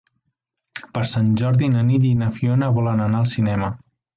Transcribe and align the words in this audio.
Per 0.95 1.03
Sant 1.11 1.27
Jordi 1.41 1.69
na 1.75 1.85
Nit 1.91 2.09
i 2.13 2.17
na 2.25 2.33
Fiona 2.39 2.73
volen 2.79 3.07
anar 3.07 3.25
al 3.25 3.33
cinema. 3.37 3.71